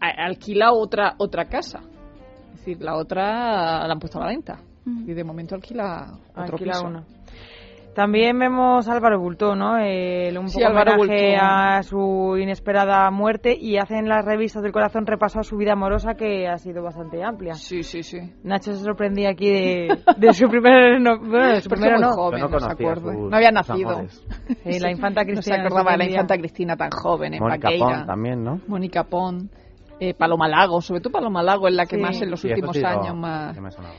alquila 0.00 0.72
otra 0.72 1.14
otra 1.18 1.46
casa. 1.46 1.80
Es 2.52 2.58
decir, 2.60 2.80
la 2.80 2.96
otra 2.96 3.86
la 3.86 3.92
han 3.92 3.98
puesto 3.98 4.18
a 4.18 4.22
la 4.22 4.28
venta. 4.28 4.58
Y 4.86 5.14
de 5.14 5.24
momento 5.24 5.54
alquila 5.54 6.12
otro 6.30 6.56
alquila 6.56 6.80
Una. 6.80 7.04
También 7.94 8.38
vemos 8.38 8.88
a 8.88 8.92
Álvaro 8.92 9.20
Bultó, 9.20 9.54
¿no? 9.54 9.78
El, 9.78 10.36
un 10.36 10.46
poco 10.46 10.66
a 11.40 11.82
su 11.82 12.36
inesperada 12.36 13.10
muerte 13.10 13.56
y 13.58 13.76
hacen 13.78 14.08
las 14.08 14.24
revistas 14.24 14.62
del 14.62 14.72
corazón 14.72 15.06
repaso 15.06 15.40
a 15.40 15.44
su 15.44 15.56
vida 15.56 15.72
amorosa 15.72 16.14
que 16.14 16.48
ha 16.48 16.58
sido 16.58 16.82
bastante 16.82 17.22
amplia. 17.22 17.54
Sí, 17.54 17.82
sí, 17.82 18.02
sí. 18.02 18.18
Nacho 18.42 18.72
se 18.72 18.82
sorprendía 18.82 19.30
aquí 19.30 19.48
de, 19.48 20.32
su 20.32 20.48
primer 20.48 21.00
no, 21.00 21.18
bueno, 21.18 21.48
de 21.50 21.60
su 21.60 21.68
primero 21.68 21.98
no. 21.98 22.12
Joven, 22.12 22.40
no, 22.40 22.48
no, 22.48 23.28
no, 23.28 23.36
había 23.36 23.50
nacido. 23.50 24.04
la 24.64 24.90
infanta 24.90 25.24
Cristina. 25.24 25.58
No 25.58 25.62
se 25.62 25.66
acordaba 25.66 25.92
de 25.92 25.98
la 25.98 26.04
infanta 26.10 26.36
Cristina 26.36 26.76
tan 26.76 26.90
joven 26.90 27.34
en 27.34 27.40
Mónica 27.40 27.68
Pon 27.78 28.06
también, 28.06 28.44
¿no? 28.44 28.60
Mónica 28.66 29.04
Pon 29.04 29.50
eh, 30.00 30.14
Paloma 30.14 30.48
Lago, 30.48 30.80
sobre 30.80 31.00
todo 31.00 31.12
Paloma 31.12 31.42
Lago 31.42 31.68
es 31.68 31.74
la 31.74 31.86
que 31.86 31.96
más 31.96 32.20
en 32.20 32.30
los 32.30 32.44
últimos 32.44 32.76
años 32.82 33.16
más. 33.16 33.56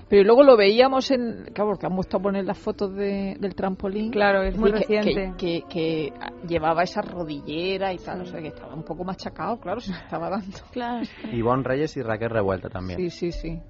Pero 0.09 0.23
luego 0.23 0.43
lo 0.43 0.57
veíamos 0.57 1.09
en. 1.11 1.45
Claro, 1.53 1.71
porque 1.71 1.85
han 1.85 1.95
puesto 1.95 2.17
a 2.17 2.19
poner 2.19 2.45
las 2.45 2.57
fotos 2.57 2.93
de, 2.93 3.37
del 3.39 3.55
trampolín. 3.55 4.11
Claro, 4.11 4.43
es 4.43 4.57
muy 4.57 4.71
reciente. 4.71 5.33
Que, 5.37 5.63
que, 5.69 6.13
llevaba 6.47 6.83
esa 6.83 7.01
rodillera 7.01 7.93
y 7.93 7.97
tal, 7.97 8.21
o 8.21 8.25
sea 8.25 8.41
que 8.41 8.49
estaba 8.49 8.73
un 8.73 8.83
poco 8.83 9.03
machacado, 9.03 9.59
claro, 9.59 9.79
se 9.79 9.91
estaba 9.91 10.29
dando. 10.29 10.57
Claro. 10.71 11.05
Ivonne 11.31 11.63
Reyes 11.63 11.95
y 11.97 12.01
Raquel 12.01 12.29
Revuelta 12.29 12.69
también. 12.69 12.99
Sí, 12.99 13.09
sí, 13.09 13.31
sí 13.31 13.61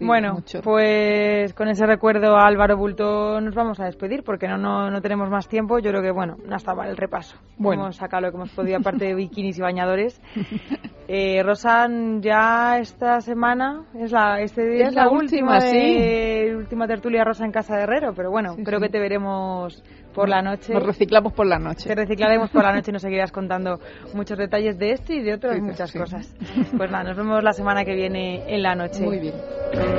bueno, 0.00 0.42
pues 0.62 1.54
con 1.54 1.68
ese 1.68 1.86
recuerdo 1.86 2.36
a 2.36 2.46
Álvaro 2.46 2.76
Bulto 2.76 3.40
nos 3.40 3.54
vamos 3.54 3.80
a 3.80 3.84
despedir 3.84 4.22
porque 4.24 4.48
no, 4.48 4.56
no, 4.58 5.00
tenemos 5.00 5.30
más 5.30 5.48
tiempo. 5.48 5.78
Yo 5.78 5.90
creo 5.90 6.02
que, 6.02 6.10
bueno, 6.10 6.36
hasta 6.50 6.74
vale 6.74 6.90
el 6.90 6.96
repaso. 6.96 7.36
Bueno. 7.56 7.82
Hemos 7.82 7.96
sacado 7.96 8.22
lo 8.22 8.30
que 8.30 8.36
hemos 8.36 8.50
podido, 8.50 8.78
aparte 8.78 9.06
de 9.06 9.14
bikinis 9.14 9.58
y 9.58 9.62
bañadores. 9.62 10.20
Eh, 11.14 11.42
Rosan, 11.42 12.22
ya 12.22 12.78
esta 12.78 13.20
semana, 13.20 13.84
es 13.94 14.12
la, 14.12 14.40
este 14.40 14.66
día 14.66 14.86
es, 14.86 14.94
la, 14.94 15.10
última, 15.10 15.60
sí. 15.60 16.48
última 16.54 16.86
tertulia 16.86 17.22
Rosa 17.22 17.44
en 17.44 17.52
Casa 17.52 17.76
de 17.76 17.82
Herrero, 17.82 18.14
pero 18.14 18.30
bueno, 18.30 18.56
creo 18.64 18.80
que 18.80 18.88
te 18.88 18.98
veremos 18.98 19.82
por 20.14 20.28
la 20.28 20.42
noche. 20.42 20.72
Nos 20.72 20.84
reciclamos 20.84 21.32
por 21.32 21.46
la 21.46 21.58
noche. 21.58 21.88
Te 21.88 21.94
reciclaremos 21.94 22.50
por 22.50 22.62
la 22.62 22.72
noche 22.74 22.90
y 22.90 22.92
nos 22.92 23.02
seguirás 23.02 23.32
contando 23.32 23.78
muchos 24.14 24.38
detalles 24.38 24.78
de 24.78 24.92
esto 24.92 25.12
y 25.12 25.22
de 25.22 25.34
otras 25.34 25.60
muchas 25.60 25.92
cosas. 25.92 26.34
Pues 26.76 26.90
nada, 26.90 27.04
nos 27.04 27.16
vemos 27.16 27.42
la 27.42 27.52
semana 27.52 27.84
que 27.84 27.94
viene 27.94 28.44
en 28.46 28.62
la 28.62 28.74
noche. 28.74 29.02
Muy 29.02 29.18
bien. 29.18 29.34
Thank 29.52 29.92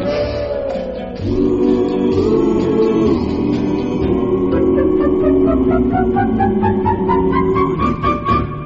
you. 6.28 6.33